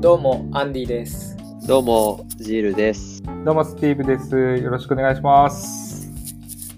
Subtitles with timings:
[0.00, 1.36] どうも、アンディです。
[1.68, 3.22] どうも、ジールです。
[3.44, 4.34] どうも、スティーブです。
[4.34, 6.08] よろしくお願いします。
[6.08, 6.14] よ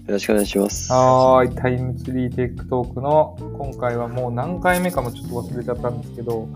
[0.09, 0.91] ろしくお願いします。
[0.91, 6.49] はーい、 TimeTree Tech Talk の、今回はもう何回目かもちょっと忘れちゃったんですけど、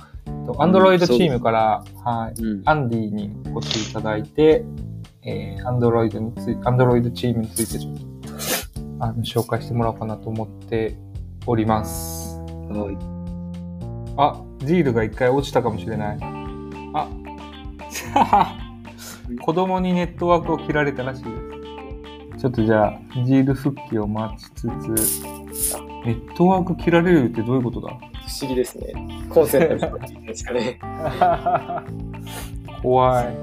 [0.57, 2.61] アンドロイドチームから、はい、うん。
[2.65, 4.65] アンディにお越しいただいて、
[5.23, 10.97] えー、アンドロイドについアンドロイドチームについてちょっと、あの、紹介してもらおうかなと思って
[11.45, 12.41] おります。
[12.69, 12.97] はい。
[14.17, 16.36] あ、ジールが一回落ちたかもしれない。
[18.15, 18.55] あ、
[19.41, 21.35] 子供にネットワークを切られたらしいです。
[22.41, 24.67] ちょっとじゃあ、ジール復帰を待ちつつ、
[26.05, 27.89] ネットワーク切られるってどういうことだ？
[27.89, 27.93] 不
[28.41, 28.93] 思議ですね。
[29.29, 29.97] コンセント
[30.27, 30.79] ですかね。
[32.83, 33.35] 怖い。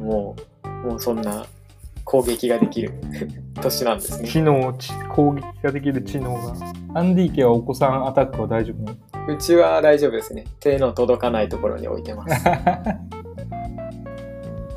[0.00, 0.36] も
[0.84, 1.44] う、もうそんな
[2.04, 2.92] 攻撃ができる
[3.60, 4.28] 年なんですね。
[4.28, 6.54] 知能、知攻撃ができる知能が。
[6.94, 8.98] アンディ家はお子さんアタックは大丈夫なの？
[9.28, 10.44] うちは大丈夫ですね。
[10.60, 12.44] 手の届かないところに置いてます。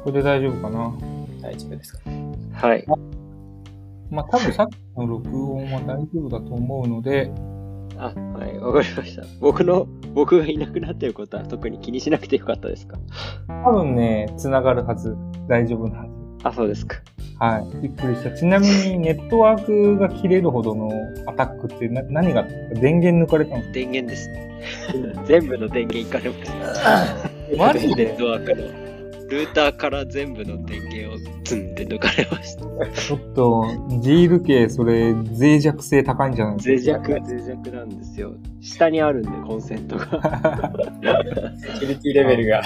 [0.04, 0.94] これで大丈夫かな？
[1.42, 2.00] 大丈夫ですか
[2.54, 2.86] はい。
[4.10, 7.32] まあ多分さっきの録音は大丈夫だと思うので、
[7.98, 9.24] あ、はい、わかりました。
[9.40, 12.98] 僕の、僕がいなくなってることは特に気にしなくてよかったですか？
[13.64, 15.16] 多分ね、繋がるはず。
[15.48, 16.12] 大丈夫なはず。
[16.44, 16.98] あ、そうですか。
[17.40, 17.82] はい。
[17.82, 18.32] びっくりした。
[18.32, 20.90] ちなみにネットワークが切れるほどの
[21.28, 24.52] アタックってな何が電源抜かれたんです電源ですね。
[25.26, 26.80] 全部の電源いかれました。
[26.80, 28.82] か マジネッでトワークの。
[29.32, 32.62] ルーターから全部の電源を積んで抜かれました。
[33.02, 33.66] ちょっと、
[34.02, 36.58] ジール系、それ、脆弱性高いんじゃない？
[36.58, 38.34] 脆弱、脆弱なんですよ。
[38.60, 40.06] 下にあるんで、コンセントが。
[41.58, 42.62] セキュリティレベルが。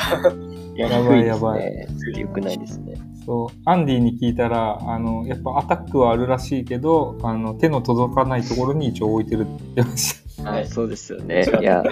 [0.76, 1.62] やばいやばい。
[1.62, 2.22] 低ですね。
[2.22, 2.94] 良くないですね。
[3.26, 10.52] そう、アンディに聞いたら、あの、やっぱアタックはあるらしいけど、あの、手の届かないところに一応置いてるって言ってました。
[10.52, 11.46] はいそうですよね。
[11.60, 11.84] いや、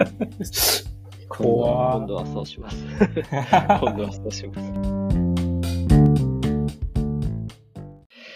[1.28, 2.86] 今度は、怖今度はそうします。
[3.82, 4.72] 今度はそうします。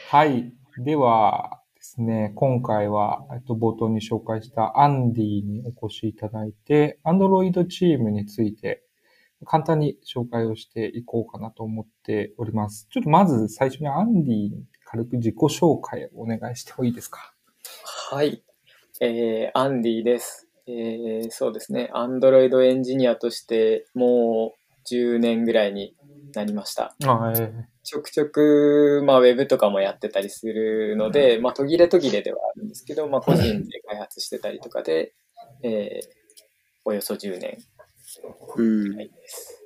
[0.09, 0.53] はい。
[0.83, 8.86] ではですね、今回は、えっと、冒頭に紹介したアンディにお越しいただいて、Android チームについて、
[9.45, 12.87] 簡単に紹介をしていこうかなと思っております。
[12.91, 17.33] ちょっとまず最初にアンディに軽く自己紹介をお願いしてもいいですか？
[18.11, 18.43] はい。
[18.99, 20.47] えー、アンディです。
[20.67, 21.89] えー、そうですね。
[21.93, 25.95] アンドロイドエンジニアとしてもう10年ぐらいに
[26.33, 26.95] なりました。
[27.05, 35.13] あえちょくちょく、まあ、ウェブとかもやってたりするので、まあ、途切れ途切れではあるんですけど、まあ、個人で開発してたりとかで、
[35.63, 36.07] えー、
[36.83, 37.57] およそ10年
[38.55, 38.91] うん。
[38.91, 39.61] ぐらいです。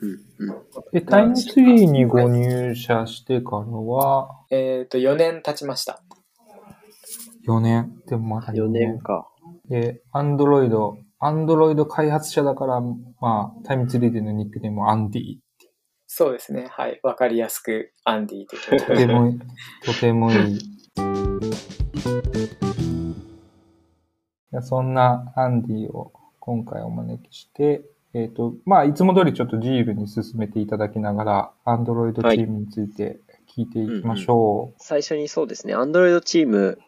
[0.00, 0.48] うん。
[0.48, 0.62] うん。
[0.92, 6.02] で、タイムツリーにご入社してからは、えっ、と、4年経ちました。
[7.46, 8.02] 4年？
[8.06, 9.28] でもまだ4年か。
[9.68, 12.80] で、アンドロイド、アンドロイド開発者だから、
[13.20, 15.38] まあ、タイムツリーでのニックネームはアンディ。
[16.06, 16.68] そうですね。
[16.70, 17.00] はい。
[17.02, 19.38] わかりやすく、アンディということとてもいい、
[19.84, 20.58] とてもいい。
[24.52, 26.12] いやそんなアンディを
[26.46, 27.82] 今回お招きして、
[28.14, 33.18] えっ、と、まあ、いつも通りちょっとジールに進めていただきながら、アンドロイドチームについて
[33.52, 36.78] 聞いていきましょ最初にそうですね、Android チーム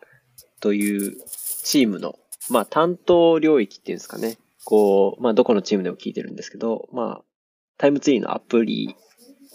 [0.61, 2.15] というチームの、
[2.51, 4.39] まあ、担当領域っていうんですかね。
[4.65, 7.23] こう、まあ、どこのチームでも聞いてるんですけど、まあ、
[7.79, 8.95] タイムツリーのアプリ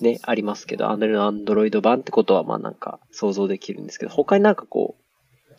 [0.02, 5.03] ね、ありますけど、Android 版ってことは、まあなんか想像できるんですけど、他になんかこう、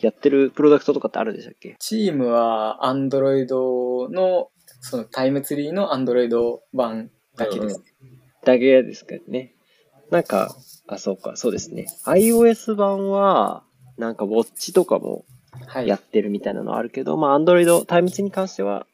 [0.04, 1.76] やってるプロダクトとかってあるんでしたっけ？
[1.78, 4.50] チームは、アンドロイドの、
[4.80, 7.82] そのタイムツリーのアンドロイド版だけです。
[8.44, 9.54] だけですけどね。
[10.10, 10.54] なんか、
[10.86, 11.86] あ、そうか、そうですね。
[12.04, 13.64] iOS 版は、
[13.96, 15.24] なんかウォッチとかも
[15.66, 15.88] はい。
[15.88, 18.86] やってるみたいなのあるけど、まあ Android、タイムツリーに関しては、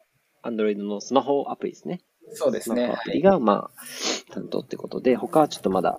[0.44, 2.02] Android のスマホアプリですね。
[2.34, 2.86] そうですね。
[2.86, 3.04] スマホアはい。
[3.06, 5.98] プリが、まあ、担当ってことで、他はちょっとまだ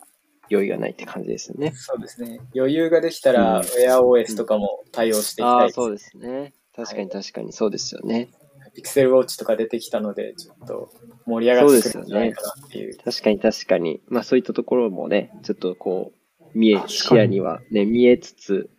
[0.51, 1.71] 余裕がないって感じですよね。
[1.75, 2.39] そうですね。
[2.55, 6.53] 余裕ができたら、うん WearOS とかも対応していきたいそうですね。
[6.75, 8.29] 確かに確かにそうですよね。
[8.73, 10.93] ピクセルウォッチとか出てきたので、ちょっと
[11.25, 12.97] 盛り上がってくるんじゃないかなっていう。
[12.97, 14.01] 確かに確かに。
[14.07, 16.21] まあそういったところもね、ちょっとこう、
[16.53, 18.69] 見え、視野にはね、見えつつ、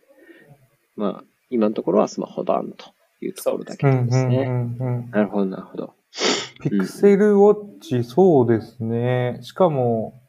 [0.97, 3.91] まあ、今のところはスマホ版というところだけう。
[3.91, 4.47] なんですね。
[5.11, 5.95] なるほど、なるほど。
[6.61, 9.39] ピクセルウォッチ、そうですね。
[9.43, 10.22] しかも、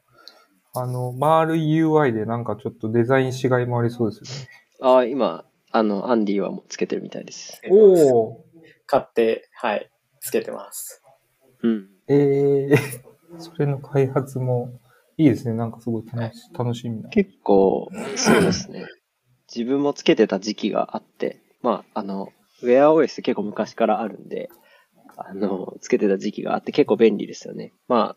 [0.76, 4.48] あの、丸い UI でなんかちょっとデザインしがいもありそうですよね。
[4.80, 7.60] ああ、今、あの、アンディはもうつけてるみたいです。
[7.70, 8.44] おお。
[8.86, 9.88] 買って、はい、
[10.20, 11.02] つけてます。
[11.62, 11.88] うん。
[12.08, 12.76] ええ
[13.38, 14.80] それの開発も
[15.16, 15.54] いいですね。
[15.54, 17.08] なんかすごい楽し楽しみな。
[17.08, 18.86] 結構、そうですね。
[19.54, 22.32] 自分もつけてた時期があって、まあ、あの、
[22.62, 24.50] WearOS 結構昔からあるんで、
[25.16, 27.72] あの、つけてた時期があって結構便利ですよね。
[27.88, 28.14] ま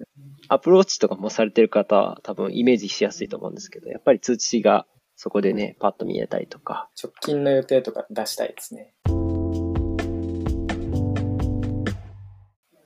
[0.50, 4.86] あ、アプローチとかもされてる方は多分イメージしやすいと思うんですけど、やっぱり通知が
[5.16, 6.90] そこでね、パッと見えたりとか。
[7.02, 8.94] 直近の予定とか出したいですね。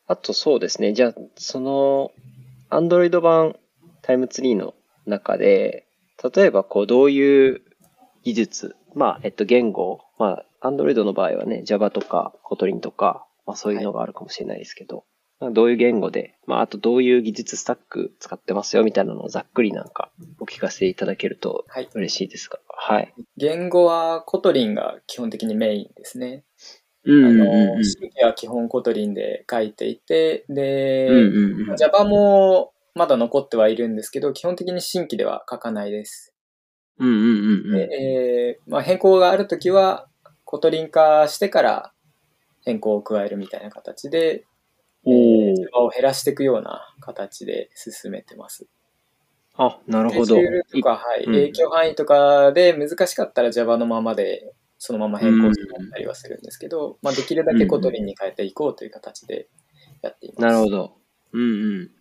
[0.07, 0.93] あとそうですね。
[0.93, 2.11] じゃあ、その、
[2.69, 3.55] Android 版
[4.01, 4.73] タイムツリーの
[5.05, 5.87] 中で、
[6.35, 7.61] 例えばこう、どういう
[8.23, 15.05] 技術、まあ、えっと、言語、まあ、Android の場合はね、Java とか Kotlin とか、まあそういうのがあるかもしれないですけど、
[15.39, 21.65] はい、どういう言語で、まあ、あとどういう技術スタック使ってますよみたいなのをざっくりなんかお聞かせいただけると
[21.95, 22.97] 嬉しいですが、はい。
[22.97, 26.43] はい、言語は Kotlin が基本的にメインですね。
[27.03, 36.35] うんうんうん、あの、新規は基本 Kotlin で書いていて、で、うんうんうん、Java もまだ残ってはいるんですけど、基本的に新規では書かないです。
[36.99, 40.07] うんうんうん、でえーまあ、変更があるときは、
[40.45, 41.93] Kotlin 化してから
[42.63, 44.45] 変更を加えるみたいな形で、
[45.05, 48.67] えー、Java を減らしていくような形で進めてます。
[49.55, 50.35] あ、なるほど。
[50.35, 55.59] とか、はい、影響範囲とかで難しかったら Java のままでそのまま変更し
[55.91, 59.47] たりはするんですけど、まあ、できるだけ Kotlin に変えていこうという形で
[60.01, 60.41] やっています。
[60.41, 60.93] なるほど。
[61.33, 61.43] うんう
[61.83, 61.91] ん。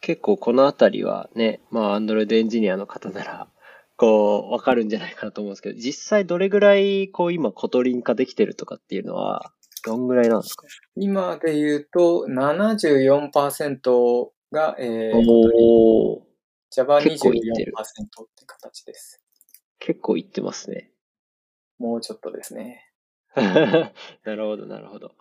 [0.00, 3.48] 結構このあたりはね、まあ、Android エンジニアの方なら、
[3.96, 9.52] こう、わかるんじゃないかなと思うんですけど、実際どれぐらい、こう、今、 Kotlin化できてるとかっていうのは、
[9.88, 10.66] どんぐらいなんですか？
[10.96, 16.28] 今で言うと、74%が、えー、おー。
[16.76, 17.08] Java24% っ
[18.36, 19.22] て形です。
[19.78, 20.90] 結構いってますね。
[21.78, 22.84] もうちょっとですね。
[23.36, 25.12] なるほど、なるほど。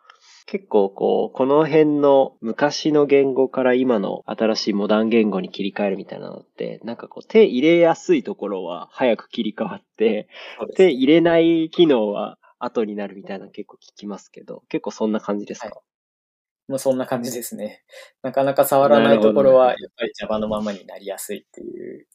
[0.46, 10.28] 結構こう、この辺の昔の言語から今の新しいモダン言語に切り替えるみたいなのって、なんかこう手入れやすいところは早く切り替わって、
[10.76, 17.84] 手入れない機能は後になるみたいな結構聞きますけど、結構そんな感じですか、はい、もうそんな感じですね。
[18.24, 22.08] なかなか触らないところは、やっぱり Java のままになりやすいっていう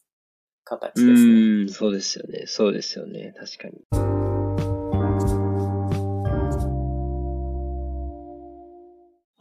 [0.63, 1.11] 形ですね。
[1.13, 2.45] うん、そうですよね。
[2.45, 3.33] そうですよね。
[3.37, 4.13] 確かに。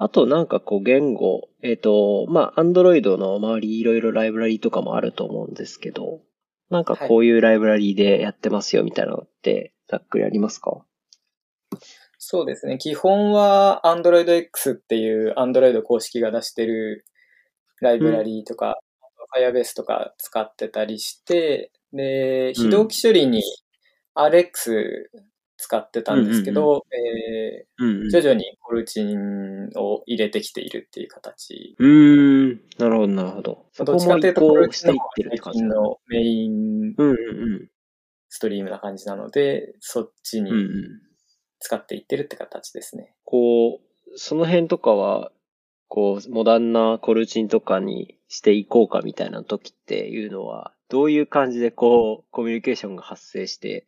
[0.02, 6.22] あとなんかこう言語、えっ、ー、と、まあ、アンドロイドの周りいろいろライブラリとかもあると思うんですけど、
[6.70, 10.84] なんかこういうライブラリでやってますよみたいなのってざっくりありますか？
[12.24, 12.78] そうですね。
[12.78, 17.04] 基本は Android X っていう Android 公式が出してる
[17.80, 18.76] ライブラリとか、
[19.36, 23.42] うん、Firebase とか使ってたりして、で、非同期処理に
[24.14, 25.08] RX
[25.56, 27.66] 使ってたんですけど、え
[28.12, 31.74] 徐々にコルチンを入れてきているっていう形。
[31.80, 33.66] うん、なるほど、なるほど。
[33.84, 36.94] どっちかというと、コルチンの最近のメイン
[38.28, 40.52] ストリームな感じなので、そっちに
[41.62, 43.14] 使っていってるって形ですね。
[43.24, 45.32] こう、その辺とかは、
[45.88, 53.86] こう、モダンなコルチンとかにしていこうかみたいな時っていうのは、どういう感じでこう、コミュニケーションが発生して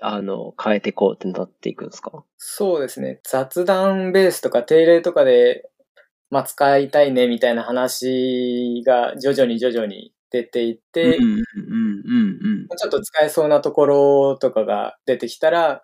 [0.00, 2.24] あの、変えていこうってなっていくんですか？
[2.36, 3.20] そうですね。
[3.24, 5.68] 雑談ベースとか定例とかで、
[6.30, 15.82] まあ、使いたいねみたいな話が徐々に徐々に出ていって、ちょっと使えそうなところとかが出てきたら、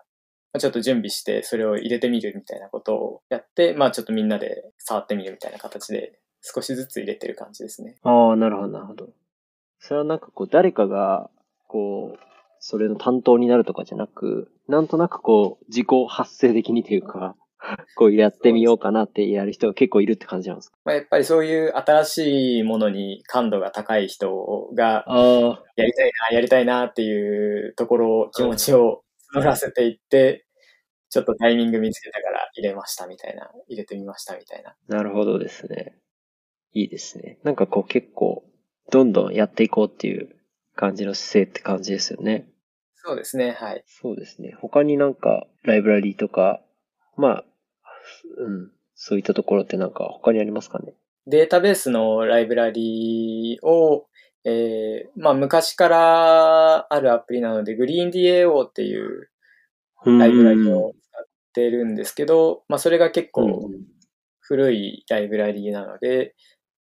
[0.59, 7.97] ちょっと準備してそれを入れてみるみたいなことをやって、まあちょっとみんなで触ってみるみたいな形で少しずつ入れてる感じですね。
[8.03, 9.09] ああ、なるほど、なるほど。
[9.81, 11.31] それはなんかこう誰かが、
[11.67, 12.19] こう、
[12.61, 17.37] それの担当になるとかじゃなく、なんとなくこう、自己発生的にというか、
[17.97, 20.77] こうやってみようかなってやる人が結構いるって感じなんですか？
[20.85, 25.05] まあ、やっぱりそういう新しいものに感度が高い人が、
[25.77, 29.03] やりたいな、やりたいなっていうところ、気持ちを
[29.35, 30.44] 乗らせていって、
[31.15, 34.75] ちょっとタイミング見つけたから入れましたみたいな、入れてみましたみたいな。
[34.89, 35.97] なるほどですね。
[36.73, 37.39] いいですね。
[37.45, 38.45] なんかこう結構、
[38.91, 40.35] どんどんやっていこうっていう
[40.75, 42.49] 感じの姿勢って感じですよね。
[42.97, 43.85] そうですね、はい。
[43.87, 44.57] そうですね。
[44.61, 46.61] 他になんか、ライブラリーとか、
[47.17, 47.45] まあ、
[48.39, 50.95] うん、そういったところってなんか他にありますかね？
[51.27, 54.09] データベースのライブラリーを、
[54.45, 59.31] えー、まあ昔からあるアプリなので、GreenDAO っていう
[60.05, 63.71] ライブラリを使ってるんですけど、まあそれが結構
[64.41, 66.35] 古いライブラリーなので、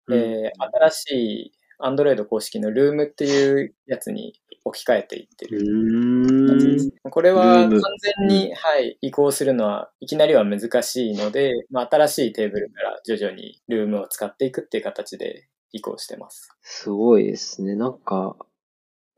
[0.06, 1.52] うん、えー、新しい
[1.82, 6.92] Android 公式の Room っていうやつに置き換えていってる。
[7.10, 16.48] これは完全に、はい、移行するのはいきなりは難しいので、まあ、新しいテーブルから徐々にルームを使っていくっていう形で移行してます。
[16.62, 17.74] すごいですね。
[17.74, 18.36] なんか、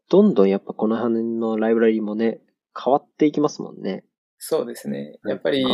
[0.08, 2.40] どんどんやっぱこの辺のライブラリもね、
[2.78, 4.04] 変わっていきますもんね。
[4.38, 5.18] そうですね。
[5.26, 5.66] やっぱり、う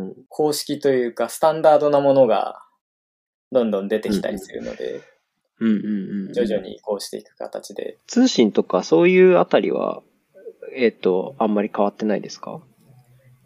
[0.00, 0.14] ん。
[0.28, 2.60] 公式というか、スタンダードなものが、
[3.52, 5.00] どんどん出てきたりするので、
[5.60, 6.32] うんうんうん。
[6.32, 6.60] 徐々。
[6.60, 7.98] に移行していく形で。
[8.08, 10.02] 通信とかそういうあたりは、
[10.74, 12.60] えっ、と、あんまり変わってないですか？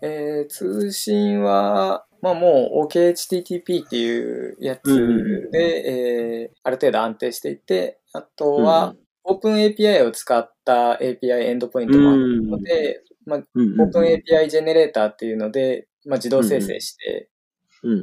[0.00, 8.94] えー通信は、まあもう OKHTTP っていうやつで、うんうんえーある程度安定していて、あとは、
[9.28, 17.28] オープン API を使った API エンドポイントもあるので、まあ、うんうんオープン API ジェネレーターっていうので、まあ、自動生成して、
[17.82, 17.98] うんうん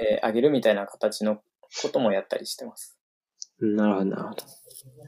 [0.00, 1.36] えーあげるみたいな形の
[1.82, 2.98] こともやったりしてます。
[3.60, 3.76] うん。
[3.76, 4.44] なるほど、なるほど。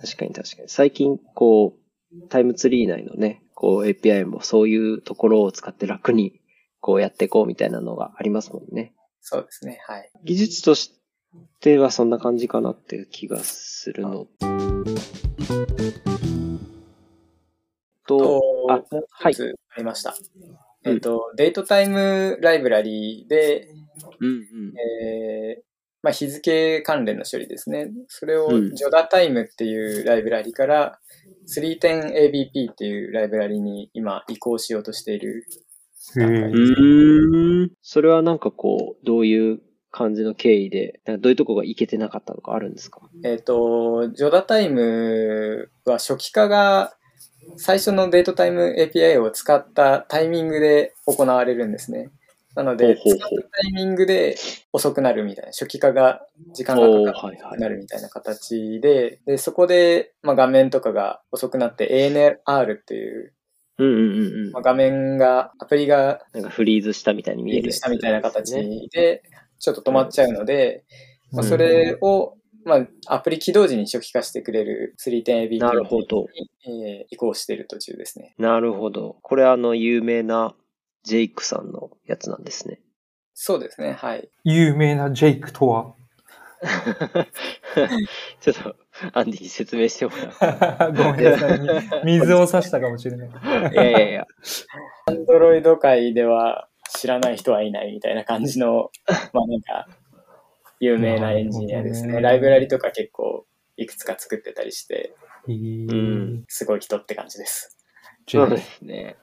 [0.01, 0.69] 確かに確かに。
[0.69, 6.41] 最近、こう、タイムツリー内のね、こう API もそういうところを使って楽に、
[6.81, 8.95] こうやっていこうみたいなのがありますもんね。
[9.21, 9.81] そうですね。
[9.87, 10.11] はい。
[10.25, 10.93] 技術とし
[11.61, 14.27] てはそんな感じかなっていう気がするの
[18.07, 20.15] と、と、あはいありました。
[20.85, 23.69] えっ、と、デートタイムライブラリーで、
[24.21, 24.45] うんうん。
[24.79, 25.63] えー
[26.03, 27.91] まあ、日付関連の処理ですね。
[28.09, 30.99] それをうん JODA タイムっていうライブラリから
[31.47, 35.45] 310ABP っていうライブラリに今移行しようとしている。
[36.17, 37.71] へうーん。
[37.83, 43.01] それはなんかこう、どういう感じの経緯で、どういうとこがいけてなかったとかあるんですか？
[43.25, 46.95] えっ、と、JODA タイムは初期化が
[47.57, 52.11] 最初のデートタイム API を使ったタイミングで行われるんですね。
[52.55, 54.37] なので、使ったタイミングで
[54.73, 63.33] 遅くなるみたいな、初期化が時間がかかるなるみたいな形で、で、そこで、まあ、画面とかが遅くなって ANR っていう、
[63.79, 64.63] うんうんうんうんまあ、。
[64.63, 69.23] 画面が、アプリがなんかフリーズしたみたいに見えるやつリーズしたみたいな形ねで、
[69.61, 70.85] ちょっと止まっちゃうので、
[71.33, 76.27] まあ、それを、まあ、アプリ起動時に初期化してくれる 3.AB なるほど。
[76.67, 78.35] に、えー移行している途中ですね。
[78.39, 79.17] なるほど。
[79.23, 80.55] これあの、有名な
[81.05, 82.81] ジェイクさんのやつなんですね。
[83.35, 84.29] そうですね、はい。
[84.45, 85.95] 有名なジェイクとは？
[88.41, 88.77] ちょっと、
[89.15, 90.93] アンディに説明してもらう。
[90.93, 91.61] ごめんなさい。
[92.05, 93.29] 水を差したかもしれない。
[93.73, 94.27] いやいやいや。
[95.07, 98.91] アンドロイド界では知らない人はいないみたいな感じの、
[99.33, 99.89] まあなんか、
[100.81, 102.21] 有名なエンジニアですね。
[102.21, 105.15] ライブラリとか結構いくつか作ってたりして、
[105.49, 107.77] へんーすごい人って感じです。
[108.27, 109.17] そうですね。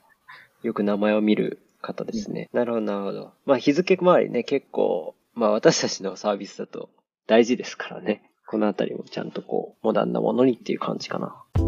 [0.63, 2.49] よく名前を見る方ですね。
[2.53, 3.33] なるほど、なるほど。
[3.45, 6.89] まあ日付周りね、結構、まあ私たちのサービスだと
[7.27, 8.31] 大事ですからね。
[8.45, 11.66] このあたりもちゃんとこう、モダンなものにっていう感じかな。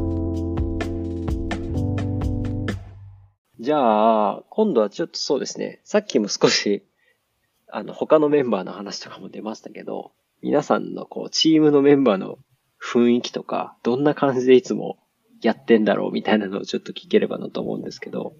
[3.59, 5.81] じゃあ、今度はちょっとそうですね。
[5.83, 6.85] さっきも少し、
[7.67, 12.39] あの、他のメンバーの話とかも出ましたけど、皆さんのこう、チームのメンバーの
[12.81, 14.97] 雰囲気とか、どんな感じでいつも
[15.41, 18.33] やってんだろうみたいなのをちょっと聞ければなと思うんですけど、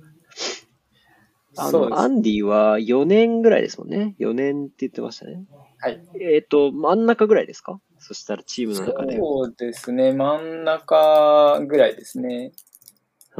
[1.58, 4.16] あの、アンディは4年ぐらいですもんね。
[4.20, 5.44] 4年って言ってましたね。
[5.80, 6.02] はい。
[6.22, 7.82] えっ、と、真ん中ぐらいですか？
[7.98, 9.18] そしたらチームの中で。
[9.18, 12.54] そうですね、真ん中ぐらいですね。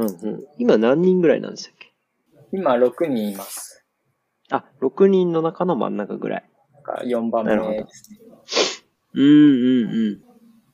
[0.04, 0.44] うんうん。
[0.58, 1.92] 今何人ぐらいなんでしたっけ？
[2.52, 3.84] 今6人います。
[4.50, 6.44] あ、6人の中の真ん中ぐらい。
[7.04, 8.18] 4番目ですね。
[9.14, 10.22] うんうんうん。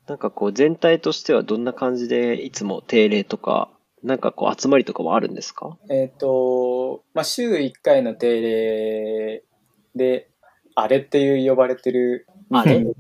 [0.07, 3.71] なんかこう全体としてはどんな感じでいつも定例とか、
[4.03, 5.77] なんかこう集まりとかもあるんですか？
[5.91, 9.43] えっ、と、まあ、週1回の定例
[9.95, 10.31] で、
[10.75, 12.27] あれっていう呼ばれてる。
[12.51, 12.85] あれ？
[12.85, 12.93] は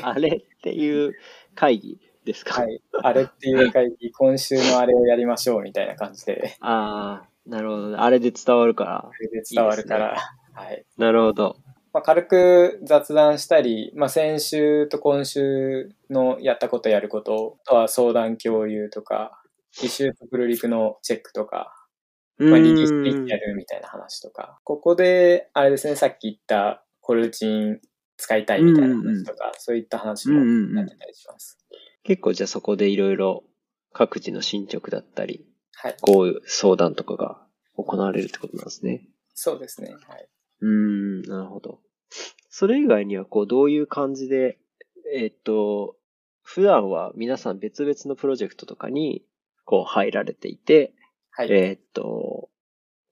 [0.14, 1.14] あれっていう
[1.54, 1.98] 会議？
[2.32, 2.82] ですか、い。
[3.02, 7.96] あれっていう会議、今週のあれをやりましょうみたいな感じで、ああ、なるほどね。
[7.98, 9.22] あれで伝わるからそ。
[9.22, 10.16] れで伝わるから、
[10.54, 10.84] はい。
[10.96, 11.56] なるほど。
[11.92, 19.42] まあ、軽く雑談したり、まあ、先週と今週のやったことやること、あとは相談共有とか、
[19.82, 21.74] イシューとプルリクのチェックとか、
[22.38, 27.80] まあ、リリースでやるみたいな話とか、ここで、あれですね、さっき言ったコルチン
[28.16, 30.38] 使いたいみたいな話とか、そういった話も
[30.78, 31.58] やってたりします。
[32.10, 33.44] 結構じゃあそこでいろいろ
[33.92, 35.96] 各自の進捗だったり、はい。
[36.00, 37.40] こういう相談とかが
[37.76, 39.06] 行われるってことなんですね。
[39.32, 39.92] そうですね。
[40.08, 40.28] はい。
[40.60, 41.78] うーん、なるほど。
[42.48, 44.58] それ以外には、こう、どういう感じで、
[45.14, 45.94] えーっと、
[46.42, 49.24] 普段は皆さん別々のプロジェクトとかに、
[49.64, 50.92] こう、入られていて、
[51.30, 51.52] はい。
[51.52, 52.50] えーっと、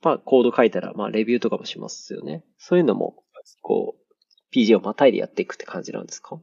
[0.02, 2.44] まあ、コード書いたら、まあ、レビューとかもしますよね。
[2.58, 3.22] そういうのも、
[3.62, 6.40] こう、PG をまたいでやっていくって感じなんですか？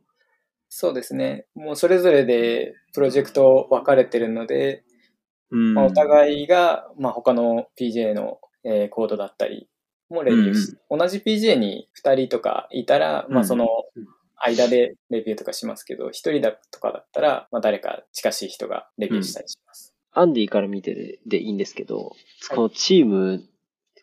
[0.69, 1.45] そうですね。
[1.55, 4.84] もうそれぞれでプロジェクト分かれてるので、
[5.51, 5.74] うん。
[5.74, 9.69] まあ、お互いが、まあ、他の PJ の、えーコードだったり
[10.10, 14.07] もレビューし、同じ PJ に2人とかいたら、まあ、うんそのうん。
[14.38, 19.93] 間でレビューとかしますけど、1人だとかだったら、まあ、誰か近しい人がレビューしたりします。
[20.12, 22.12] アンディから見てででいいんですけど、
[22.53, 23.43] このチーム、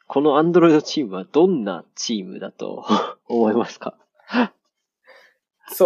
[0.07, 2.85] この Android チームはどんなチームだと
[3.29, 3.97] 思いますか？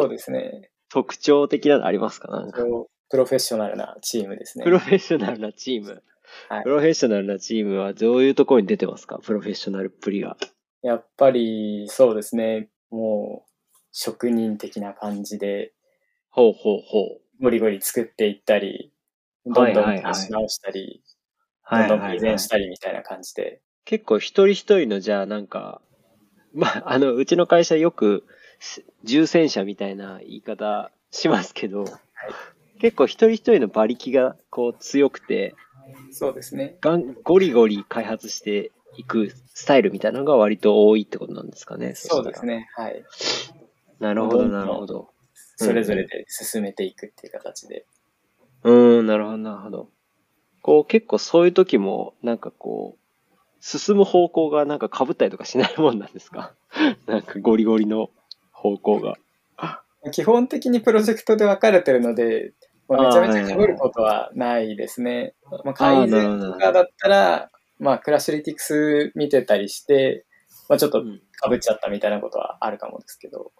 [0.01, 0.71] そうですね。
[0.89, 2.29] 特徴的なのありますか？
[2.29, 2.63] なんか
[3.09, 4.65] プロフェッショナルなチームですね。
[4.65, 6.03] プロフェッショナルなチーム。
[6.49, 9.19] はいプロフェッショナルなチームはどういうところに出てますか？
[9.23, 10.37] プロフェッショナルっぷりが。
[10.83, 12.69] やっぱりそうですね。
[12.91, 13.51] もう
[13.93, 15.73] 職人的な感じで
[16.31, 17.01] ほうほうほ
[17.41, 17.43] う。
[17.43, 18.93] ゴリゴリ作っていったり、
[19.45, 21.03] どんどはいはいはいん足し直したり、
[21.63, 23.61] はいどんどんはいはい改善したりみたいな感じで。
[23.85, 25.81] 結構一人一人のじゃあなんか、
[26.53, 28.36] まあ、あの、うちの会社よく、す
[29.05, 31.85] 重戦車みたいな言い方しますけど、
[32.79, 35.55] 結構一人一人の馬力がこう強くて、
[36.11, 36.77] そうですね。
[36.81, 41.95] ガンゴリゴリ開発していくスタイルみたいなのが割と多いってことなんですかね。
[41.95, 42.69] そうですね。
[42.75, 43.05] はい。
[43.99, 45.11] なるほど、なるほど。
[45.57, 47.87] それぞれで進めていくっていう形で。
[48.63, 49.91] うーん、なるほど、なるほど。
[50.63, 56.55] こう結構そういう時も、なんかこう、進む方向がなんか被ったりとかしないもんなんですか？
[57.07, 58.11] なんかゴリゴリの
[58.71, 59.17] 方向が。
[60.13, 62.53] 基本的にプロジェクトで分かれてるので、
[62.89, 65.35] まあ、めちゃめちゃあーはいはい被ることはないですね。
[65.51, 70.25] まあ、あー改善とかだったら、まあ、クラッシュリティクス見てたりして、
[70.69, 73.53] まあ、ちょっとうん被っちゃったみたいなことはあるかもですけど、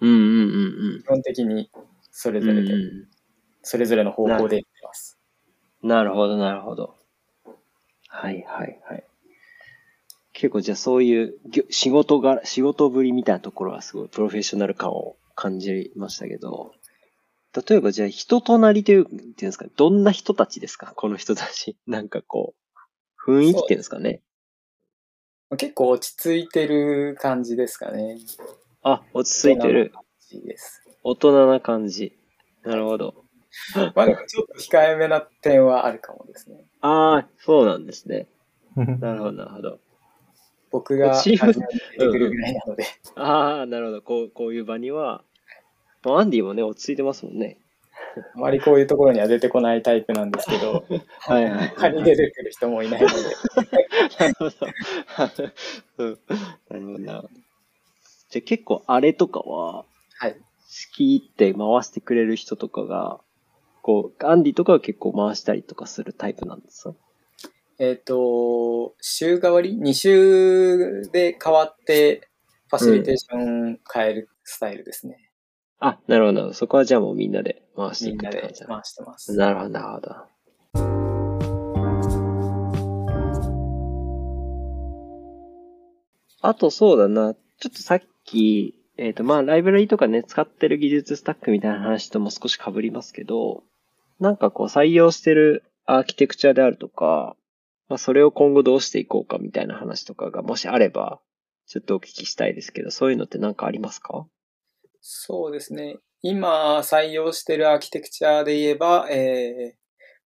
[0.00, 1.70] うんうんうん基本的に
[2.10, 2.46] それうん。
[2.46, 3.08] ぞれで、うん
[3.64, 5.18] それぞれの方向でやってます。
[5.84, 6.96] なるほど、なるほど。
[8.08, 9.04] はいはいはい。
[10.32, 16.72] 結構じゃあそういうぎょ仕事が、仕事ぶりみたいなところはすごいプロフェッショナル感を感じましたけど、
[17.68, 20.92] 例えばじゃあ人となりという、っていうんですか、どんな人たちですか？
[20.96, 21.76] この人たち。
[21.86, 22.54] なんかこ
[23.26, 24.22] う、雰囲気っていうんですかね。
[25.50, 28.18] まあ結構落ち着いてる感じですかね。
[28.82, 29.92] あ、落ち着いてる。
[31.04, 32.16] 大人な感じ。
[32.62, 33.24] なるほど。
[33.94, 36.64] まあ、ちょっと控えめな点はあるかもですね。
[36.80, 38.26] ああ、そうなんですね。
[38.76, 39.78] なるほど、なるほど。
[40.72, 42.84] 僕がチーム初めてくるぐらいなので。
[43.14, 44.02] ああ、なるほど。
[44.02, 45.22] こう、こういう場には、
[46.02, 47.58] まあアンディもね、落ち着いてますもんね。
[48.34, 50.84] あまりこういうところには出てこないタイプなんですけど、
[51.20, 53.14] はいはい他に出てくる人もいないので、
[54.18, 54.66] なるほど。
[55.98, 56.18] うん
[56.68, 57.30] なるほどなるほど。
[58.30, 59.84] じゃあ結構あれとかは、
[60.18, 60.32] はい。
[60.34, 60.38] 好
[60.94, 63.20] きって回してくれる人とかが、
[63.82, 66.94] こう、アンディとかは結構回したりとかするタイプなんですか？
[67.78, 72.28] えっ、と、週替わり ?2 週で変わって、
[72.68, 75.30] ファシリテーション変えるスタイルですね。
[75.78, 76.54] あ、なるほどなるほど。
[76.54, 78.66] そこはじゃあもうみんなで回していみんなでくって感じだ。
[78.68, 79.36] 回してます。
[79.36, 80.32] なるほど、なるほど。
[86.40, 87.34] あとそうだな。
[87.34, 93.64] ちょっとさっき、えっ、と、まあ、ライブラリとかね、使ってる技術スタックみたいな話とも少し被りますけど、
[94.20, 97.36] なんかこう採用してるアーキテクチャであるとか、
[97.92, 101.20] まあ、それを今後どうしていこうかみたいな話とかがもしあれば、
[101.66, 104.26] ちょっとお聞きしたいですけど、そういうのって何かありますか？
[105.02, 105.98] そうですね。
[106.22, 109.76] 今採用してるアーキテクチャで言えば、えー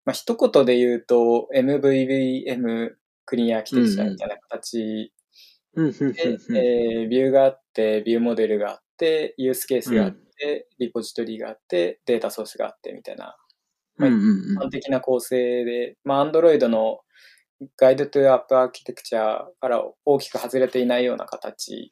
[0.04, 2.90] まあ、一言で言うと MVVM
[3.24, 5.12] クリーンアーキテクチャみたいな形
[5.74, 13.36] うん、うん、で、えービューがあって、ビューモデルがあって、ユースケースがあって、リポジトリがあって、データソースがあってみたいな、
[13.98, 17.00] うん、うん、一般的な構成で、まあ、Android の
[17.76, 21.90] ガイドトゥアップアーキテクチャから大きく外れていないような形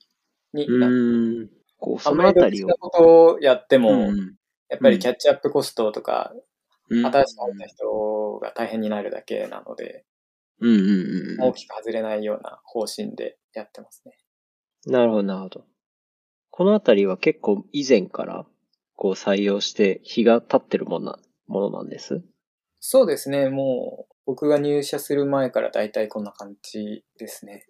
[0.53, 1.50] にうなって、ん。
[1.79, 2.68] こう、あそのあたりを。
[2.68, 4.35] のことをやっても、うん
[4.70, 6.33] やっぱりキャッチアップコストとか、
[6.88, 10.05] うん新しく入った人が大変になるだけなので、
[10.61, 14.12] うんうんうん大きく外れないような方針でやってますね。
[14.87, 15.64] なるほど、なるほど。
[16.50, 18.46] このあたりは結構以前から
[18.96, 22.22] こう採用して日が経ってるものなものなんです？
[22.81, 27.66] そうですね、もう僕が入社する前から大体こんな感じですね。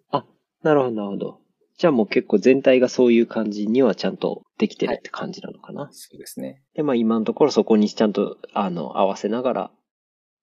[0.63, 1.39] なるほど、なるほど。
[1.77, 5.89] じゃあもう結構全体がそういう感じにはちゃんとできてるって感じなのかな。
[5.91, 6.63] そうですね。
[6.73, 9.71] で、まあ今のところそこにちゃんとあの合わせながら、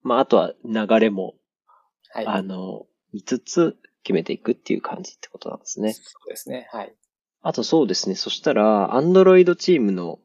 [0.03, 1.33] まああとは流れも
[2.13, 2.27] はい。
[2.27, 5.93] あの見つつ決めていくっていう感じってことなんですね。
[5.93, 6.67] そうですね。
[6.71, 6.93] はい。
[7.41, 8.15] あとそうですね。
[8.15, 10.19] そしたら、Android チームの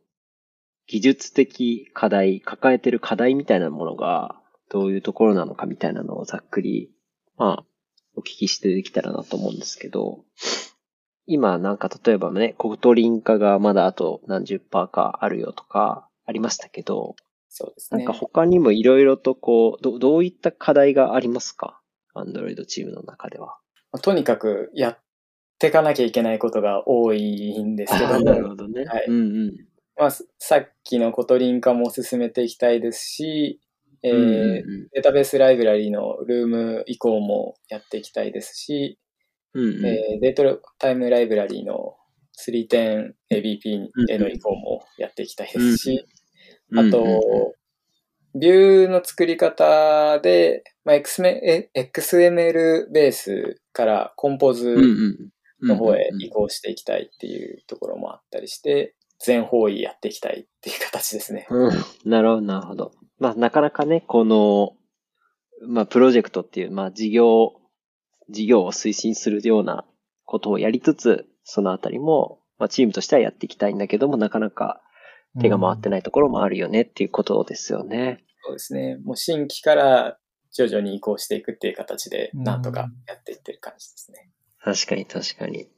[0.87, 6.91] 技術的課題、抱えてる課題みたいなものが、どういうところなのかみたいなのをざっくり、
[7.37, 7.65] まあ、
[8.15, 10.25] お聞きしてできたらなと思うんですけど、
[11.27, 17.17] 今なんか例えばね、 Kotlin化がまだあと何十パーかあるよとかありましたけど、
[17.49, 18.05] そうですね。
[18.05, 21.81] なんか他にもいろいろとこう、どどういった課題がありますか
[22.15, 23.59] ?Android チームの中では。
[24.03, 24.99] とにかくやっ
[25.59, 28.85] ていかなきゃいけないことが多いんですけどなるほどね。
[28.85, 29.53] はいうんうん。
[29.97, 33.61] まあ、さっきの Kotlin化も進めていきたいですし、
[34.03, 38.99] えーうんうんうんデータベースライブラリの Room 移行もやっていきたいですし、
[39.55, 39.87] うんうん。
[39.87, 41.97] えーデートタイムライブラリーの
[42.39, 46.07] 3.10ABP への移行もやっていきたいですし、
[46.77, 47.55] あと、
[48.35, 55.31] ビューの作り方で、まあ、XML ベースからコンポズうんうん
[55.61, 61.49] うん、の方へ移行していきたいっていうところもあったりして、全方位やっていきたいっていう形ですね。
[61.51, 61.71] うん。
[62.05, 62.93] なるほど、なるほど。
[63.19, 64.73] まあ、なかなかね、この、
[65.67, 67.53] まあ、プロジェクトっていう、まあ、事業、
[68.31, 69.85] 事業を推進するような
[70.25, 74.83] ことをやりつつ、そのあたりも、まあ、チームとしてはやっていきたいんだけども、なかなか
[75.41, 78.25] 手が回ってないところもあるよねっていうことですよね。
[78.45, 78.99] そうですね。
[79.05, 80.19] もう新規から
[80.53, 84.31] 徐々に移行していくっていう形で、うんなんとかやっていってる感じですね。
[84.61, 85.69] 確かに確かに。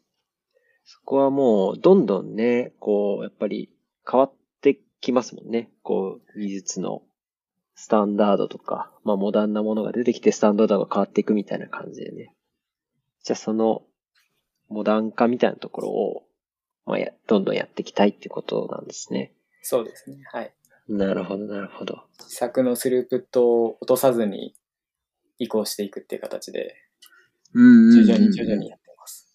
[0.85, 3.71] そこはもう、どんどんね、こう、やっぱり
[4.11, 5.71] 変わってきますもんね。
[5.83, 7.03] こう、技術の
[7.83, 12.35] スタンダードとか、まあ、モダンなものが出てきてスタンダードが変わっていくみたいな感じでね。
[13.25, 13.85] じゃあその、
[14.69, 16.23] モダン化みたいなところを、
[16.85, 19.33] まあ、や、どんどんやっていきたいってことなんですね。
[19.63, 20.19] そうですね。
[20.31, 20.53] はい。
[20.91, 22.03] なるほど、なるほど。
[22.29, 24.55] 施策のスループットを落とさずに
[25.39, 26.75] 移行していくっていう形で、
[27.55, 29.35] うん徐々に徐々にやってます。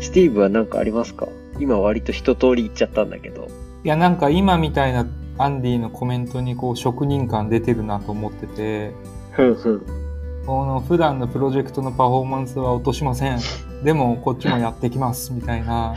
[0.00, 1.26] スティーブは何かありますか？
[1.58, 3.48] 今割と一通り言っちゃったんだけど。
[3.84, 5.06] いや、なんか今みたいな
[5.38, 8.92] アンディのコメントにこう職人感出てるなと思ってて、
[9.32, 9.86] ふんふん。
[10.46, 13.38] この普段のプロジェクトのパフォーマンスは落としません。
[13.84, 15.94] でもこっちもやってきますみたいな。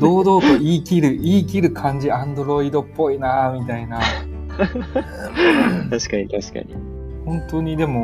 [0.00, 4.00] 堂々と言い切る、言い切る感じ、アンドロイドっぽいなみたいな。
[5.90, 6.74] 確かに確かに。
[7.24, 8.02] 本当にでも、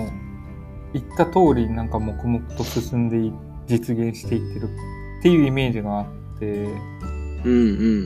[0.92, 3.32] 言った通りなんか黙々と進んでい
[3.66, 6.06] 実現していってるっていうイメージがあっ
[6.38, 6.68] て、
[7.44, 7.54] うんう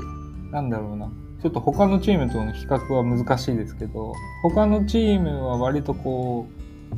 [0.00, 0.12] ん。
[0.53, 1.11] なんだろうな。
[1.43, 6.47] ちょっと他のチームとの比較は難しいですけど、他のチームは割とこ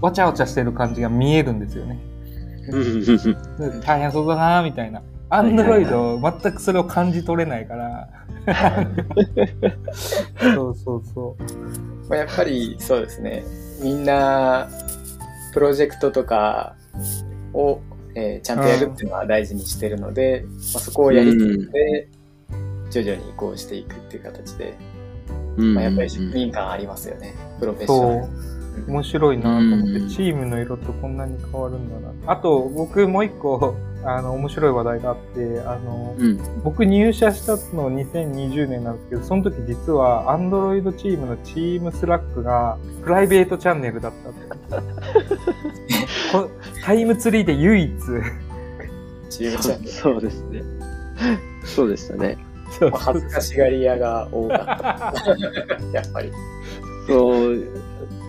[0.01, 1.99] う、わちゃわちゃしてる感じが見えるんですよね。
[3.59, 5.03] で大変そうだなみたいな。
[5.31, 8.09] アンドロイド、全くそれを感じ取れないから。
[10.55, 12.09] そうそうそう。
[12.11, 13.45] まあ、やっぱりそうですね。
[13.83, 14.69] みんな、
[15.53, 16.75] プロジェクトとか
[17.53, 17.81] を、
[18.15, 22.09] えーちゃんとやるっていうのは大事にしてるので、まあ、そこをやりつつで、
[22.91, 24.77] 徐々に移行していくっていう形で、
[25.57, 27.35] まあ、やっぱり責任感ありますよね。
[27.61, 28.55] プロフェッショナル。
[28.89, 32.33] 面白いなと思って、うんチームの色ってこんなに変わるんだな。
[32.33, 36.63] あと、僕もう一個、あの、面白い話題があって、あの、うん。
[36.63, 44.13] 僕入社したの2020年なんですけど、その時実は Android チームのチームスラックがプライベートチャンネルだっ
[44.69, 44.83] たっ
[46.85, 47.91] タイムツリーで唯一、
[49.31, 50.63] チームチャンネルそうですね。
[51.65, 52.44] そうでしたね。
[52.79, 55.31] そうまあ恥ずかしがり屋が多かった。
[55.93, 56.33] やっぱり。
[57.07, 57.65] そう、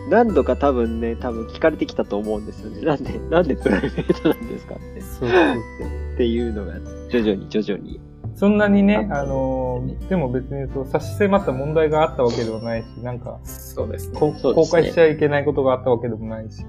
[0.09, 2.81] 何度か多分ね、多分聞かれてきたと思うんですよね。
[2.81, 5.01] なんで、なんでプライベートなんですかって。
[5.01, 6.73] そうっていうのが、
[7.09, 7.99] 徐々に徐々に。
[8.35, 14.19] そんなにね、あの、でも別にそう差し迫った問題があったわけではないし、なんか、そうですね。
[14.19, 14.33] 公
[14.69, 16.65] 開しちゃいけないことがあったわけでもないし。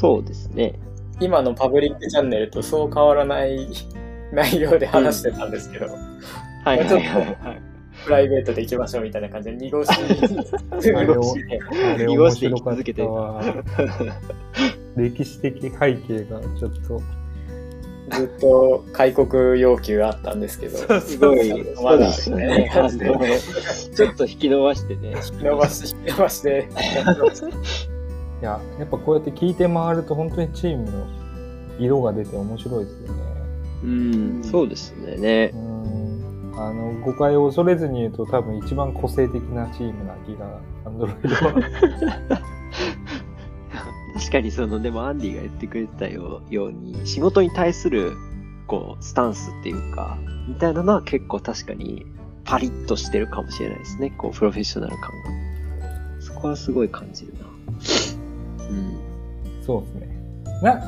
[0.00, 0.80] そうですね。
[1.20, 3.68] 今のパブリックチャンネルとそう変わらない
[4.32, 7.62] 内容で話してたんですけど、はいはいはいはい。
[8.04, 11.34] プライベートで行きましょうみたいな感じで濁し、濁し
[12.06, 13.08] 濁して面白かっ生き続けて。
[14.96, 17.02] 歴史的背景がちょっと。
[18.10, 22.70] ずっと開国要求あったんですけど、すごい、まだね。
[23.94, 25.14] ちょっと引き伸ばしてね。
[25.32, 26.68] 引き伸ばし、引き伸ばして、
[28.42, 31.06] いや、やっぱこうやって聞いて回ると本当にチームの
[31.78, 33.14] 色が出て面白いですよね。
[33.84, 35.16] うん、そうですね。
[35.16, 35.56] ねう。
[35.58, 35.69] ん。
[36.56, 41.54] あの、誤解を恐れずに言うと多分一番個性的なチームな気が、アンドロイドは。
[44.14, 48.12] 確かにその、でもアンディが言ってくれてたよように、仕事に対する、
[48.66, 52.06] こう、スタンスっていうか、みたいなのは結構確かに、
[52.44, 54.10] パリッとしてるかもしれないですね。
[54.16, 55.08] こう、プロフェッショナル感が。
[56.20, 57.40] そこはすごい感じるな。
[58.68, 59.62] うん。
[59.62, 60.08] そうですね。
[60.62, 60.80] な、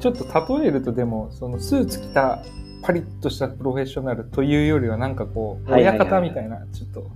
[0.00, 2.42] ちょっと例えるとでも、そのスーツ着た
[2.82, 7.10] パリッとしたプロフェッショナルというよりはなんかこう、親はいはいはい方みたいな、ちょっと、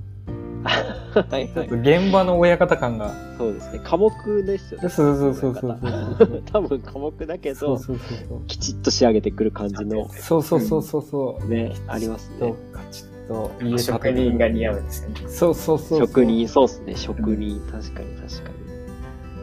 [0.64, 1.74] はいはいちょっと。
[1.76, 3.12] 現場の親方感が。
[3.38, 3.80] そうですね。
[3.84, 4.88] 科目ですよね。
[4.88, 5.78] そうそうそうそう
[6.18, 6.42] そう。
[6.52, 8.40] 多分科目だけど、そうそうそうそう。
[8.46, 11.48] きちっと仕上げてくる感じの、そうそうそうそうそう。
[11.48, 12.54] ね、ありますとね。
[12.72, 15.16] カチッと家職人が似合うんですよね。
[15.26, 15.98] そうそうそうそう。
[16.00, 16.96] 職人、そうですね。
[16.96, 18.64] 職人、確かに確かに。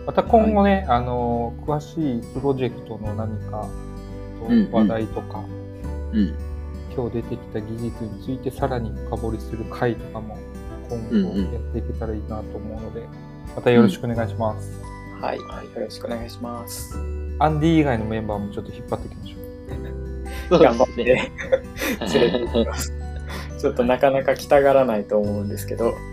[0.05, 3.67] また今後ね、あの、詳しいプロジェクトの何か
[4.49, 5.43] うんうん話題とか、
[6.13, 6.36] うん。
[6.95, 10.38] 今日出てきた技術についてさらに深掘りする回とかも
[10.89, 13.08] 今後うんうんやっていけたらいいなと思うので、
[13.56, 14.74] またよろしくお願いします。
[15.21, 15.38] はい。
[15.38, 15.43] よ
[15.78, 16.97] ろしくお願いします。
[17.39, 20.60] アンディ以外のメンバーもちょっと引っ張っていきましょう。
[20.60, 21.30] 頑張って連れ
[22.32, 22.93] て行きます。
[23.60, 25.93] ちょっとなかなか来たがらないと思うんですけど。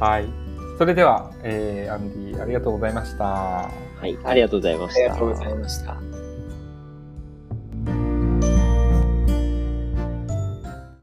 [0.00, 0.28] はい。
[0.76, 3.24] それでは、えー、アンディ、ありがとうございました。
[3.24, 3.70] は
[4.02, 5.00] い、ありがとうございました。
[5.00, 6.23] ありがとうございました。